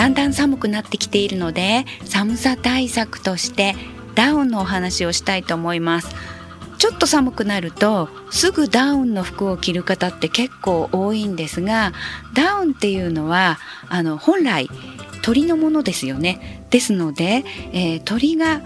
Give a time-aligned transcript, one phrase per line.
[0.00, 3.74] だんだん寒くなってきているので寒さ対策として
[4.14, 6.08] ダウンのお話をしたいと思います。
[6.78, 11.92] ちょっと寒くなるとすぐダウンの服を着る方って結構多いんですが
[12.32, 13.58] ダウンっていうのは
[13.90, 14.70] あの本来
[15.20, 16.64] 鳥のものですよね。
[16.70, 18.62] ですので、えー、鳥が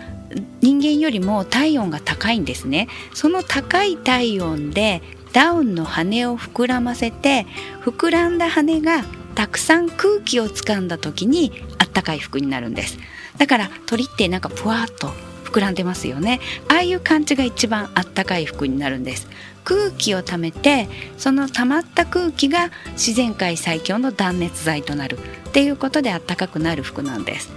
[0.60, 2.86] 人間よりも体温が高いんですね。
[3.12, 7.44] その高い体温でダウンの羽を膨らませて
[7.84, 9.02] 膨らんだ羽が
[9.34, 12.98] たくさん空気を掴んだ時にあったかい服になるんです。
[13.38, 15.08] だから鳥ってなんかぷわっと
[15.44, 16.40] 膨らんでますよね。
[16.68, 19.28] ああいう感じが一番あったかい服になるんです。
[19.64, 25.18] 空気を溜めてその溜まった空気が自然界最強の断熱材となる。
[25.48, 27.50] っていうことであったかくなる服なんです。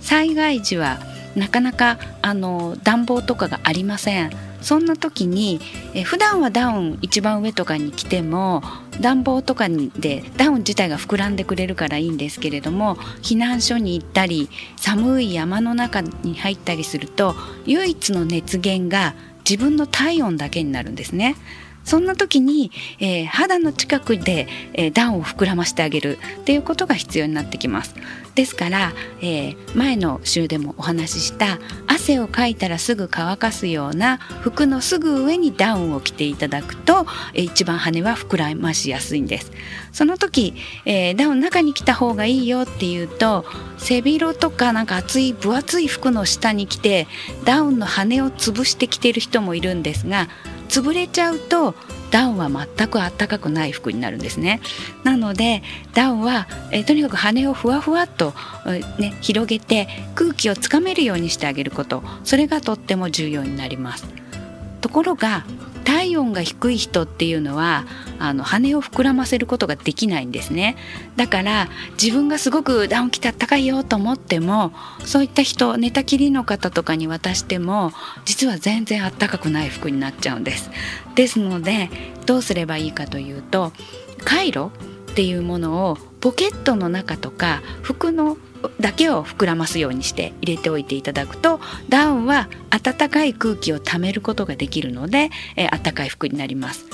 [0.00, 0.98] 災害時は
[1.34, 4.30] なかなかあの暖房とかがありません。
[4.60, 5.60] そんな時に
[5.94, 8.62] え普段はダウン一番上とかに来ても
[9.00, 17.34] 暖房とかでダウン自体が膨らんでくれるからいいんですけれども避難所に行ったり寒い山の中に入ったりすると
[17.66, 19.14] 唯一の熱源が
[19.48, 21.36] 自分の体温だけになるんですね。
[21.88, 27.94] そんな時に、えー、肌の近くで、えー、ダウンを膨らましてあげるっていうことが必要になってきます。
[28.34, 39.50] ですから、えー、前の週でもお話しした汗をかいたらすぐ乾かすような服のすぐ上にダウンを着ていただくと、え一番羽は膨らましやすいんです。
[39.90, 43.46] その時、えダウン中に着た方がいいよっていうと
[43.78, 47.06] 背広とかなんか厚い分厚い服の下に着て
[47.46, 50.28] ダウンの羽を潰して着てる人もいるんですが
[50.68, 51.74] 潰れちゃうと
[52.10, 54.60] ダウンは全くあったかくない服になるんですね。
[55.04, 55.62] なので
[55.94, 58.32] ダウンは、えとにかく羽をふわふわっと、
[58.98, 62.02] ね、広げて空気をつかめるようにしてあげること。
[62.24, 64.06] それがとっても重要になります。
[64.80, 65.44] ところが
[65.88, 67.86] 体温が低い人っていうのは
[68.18, 70.76] あの羽を膨らませることができないんですね。
[71.16, 74.74] だから自分がすごくダウン着てあったかいよと思っても
[75.06, 77.92] そういった人寝たきりの方とかに渡しても
[78.26, 80.70] 実は全然あったかくない服になっちゃうんです。
[81.14, 81.88] ですので
[82.26, 83.72] どうすればいいかというと
[84.24, 84.70] カイロ
[85.10, 88.36] っていうものをポケットの中とか服の
[88.80, 96.86] だけを膨らますようにして入れておいていただくとダウンは暖かい空気をためることができるので、え、暖かい服になります。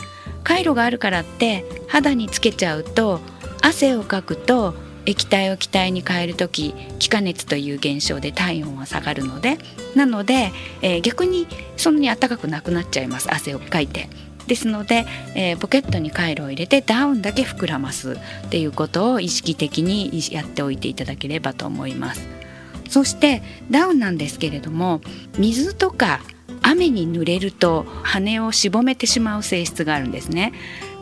[0.43, 3.21] カイロがあるからって肌につけちゃうと
[3.63, 4.75] 汗をかくと
[5.07, 9.59] 液体を気体に変える時気化熱という現象で体温は下がるので
[9.95, 10.53] なので、
[10.83, 11.47] えー、逆に
[11.77, 14.09] そんなに暖かくなくなっちゃいます汗をかいて。
[14.47, 22.27] ですので、えー、ポケットにカイロを入れてダウンだけ膨らますっていうことを意識的にやっておいていただければと思います。
[22.89, 25.01] そしてダウンなんですけれども
[25.39, 26.21] 水とか
[26.63, 30.53] 雨に濡れると羽をしぼめてしまう性質があるんですね。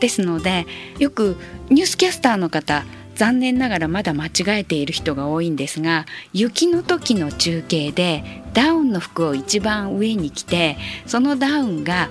[0.01, 0.67] ですので
[0.99, 1.37] よく
[1.71, 2.85] ニュースキャスターの方
[3.15, 12.11] 残念ながらまだ間違えている人が多いんですが雪の時の中継でダウンの服を一番上に着てそのダウンが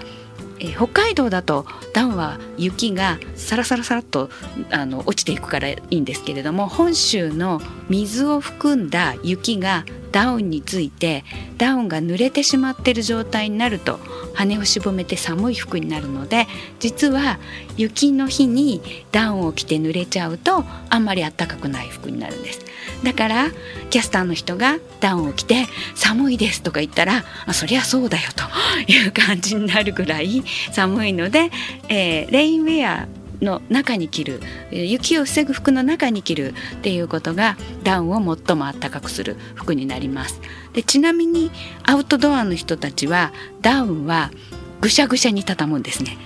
[0.62, 4.30] え北海道だと暖は雪がサラサラサラっと
[4.70, 7.60] あの落ちていくからいいんですけれども本州の
[7.90, 11.24] 水を含んだ雪がダウンについて
[11.58, 14.00] ダウンが濡れてしまってる状態になると
[14.34, 16.48] 羽をしぼめて寒い服になるので
[16.80, 17.40] 実は
[17.78, 18.82] 雪の日に
[19.12, 22.62] ダウンを着て濡れちゃうとあんまりあったかくない服になるんです。
[23.04, 23.48] だから
[23.90, 25.66] キャスターの人がダウンを着て
[25.96, 31.50] 寒いですとか言ったらあそりゃそうだよという感じになるぐらい寒いので、
[31.90, 34.42] えー、レインウェアの中に着る
[34.72, 40.42] 雪を防ぐ服の中に着るっていうことがダウンを最も暖かくする服になります。
[40.74, 41.52] でちなみに
[41.84, 44.32] アウトドアの人たちはダウンは
[44.80, 46.18] ぐしゃぐしゃに畳むんですね。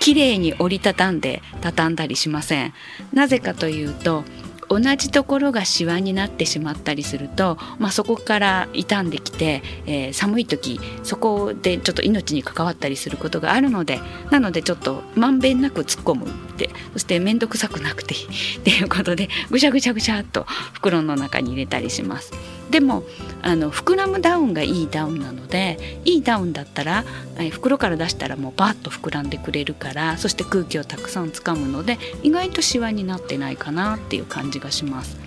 [0.00, 2.72] 綺麗に折りたたんで畳んだりしません。
[3.12, 4.24] なぜかというと
[4.70, 14.00] 同じところがシワになってしまったりすると、まあ、そこから傷んできて、えー、寒い時そこでちょっと命に関わったりすることがあるので
[14.30, 16.26] なのでちょっとまんべんなく突っ込む。
[16.26, 18.24] ってそして面倒くさくなくていい
[18.58, 22.32] っていうことでぐしゃぐしゃぐしゃっと袋の中に入れたりします。
[22.70, 23.02] でも
[23.42, 27.04] あの膨らむダウンがいいダウンなのでいいダウンだったら、
[27.36, 35.18] え、袋から出したらもうバッと膨らんでくれるからそして空気をたくさんつかむので意外とシワになってないかなっていう感じがします。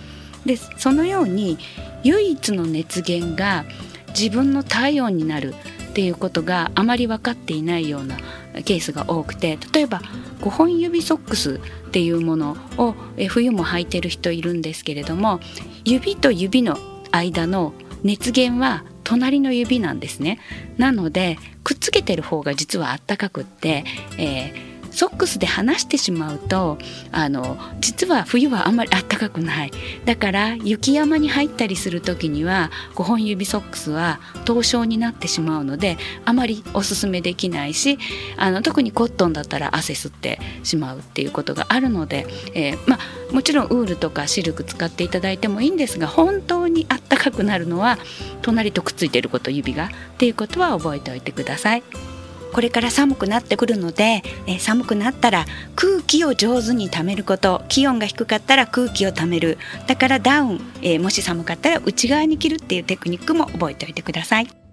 [0.46, 1.58] でそのように
[2.02, 3.66] 唯一の熱源が
[4.08, 5.54] 自分の体温になる
[5.94, 8.16] っていうことがあまり分かっていないような
[8.64, 10.00] ケースが多くて例えば
[10.40, 12.96] 5本指ソックスっていうものを
[13.28, 15.38] 冬も履いてる人いるんですけれども
[15.84, 16.76] 指と指の
[17.12, 20.40] 間の熱源は隣の指なんですね。
[20.78, 23.84] なのでくっつけてる方が実はあったかくって、
[24.18, 26.78] えーソックスで離してしまうと
[27.10, 29.70] あの実は冬はあんまり暖かくない
[30.04, 37.98] だから雪山に入ったりする時には5本指ソックスは凍傷になってしまうのであまりおすすめできないし
[38.36, 47.98] あの特にコットンだったら汗吸ってしまうっていうことがあるので、えー、まあ、もちろんウールとかシルク使っていただいてもいいんですが本当にあったかくなるのは
[48.42, 49.88] 隣とくっついてること指がっ
[50.18, 52.13] ていうことは覚えておいてください。
[52.54, 59.58] これから寒くなってくるので、え寒くなったら空気を上手にためること気温が低かったら空気をためる
[59.88, 64.63] だからダウン、えもし寒かったら内側に切るっていうテクニックも覚えておいてください。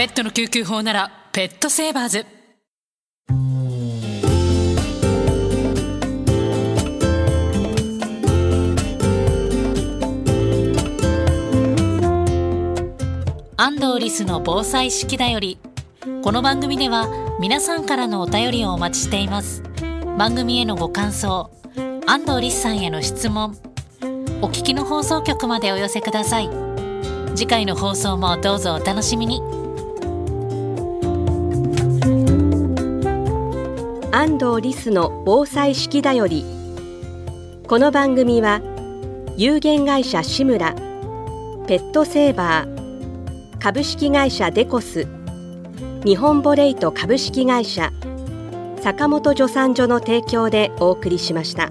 [0.00, 2.26] ペットの救急法ならペットセーバーズ。
[13.58, 15.58] 安藤リスの防災式だより。
[16.22, 17.06] この番組では
[17.38, 19.62] 皆さんからのお便りをお待ちしています。
[20.16, 21.50] 番組へのご感想
[22.06, 23.54] 安藤リスさんへの質問。
[24.40, 26.48] お聞きの放送局までお寄せください。
[27.34, 29.59] 次回の放送もどうぞお楽しみに。
[34.12, 36.44] 安藤リスの防災式だより
[37.68, 38.60] この番組は
[39.36, 40.74] 有限会社志村
[41.68, 45.06] ペットセーバー株式会社デコス
[46.04, 47.92] 日本ボレイト株式会社
[48.82, 51.70] 坂本助産所の提供でお送りしました。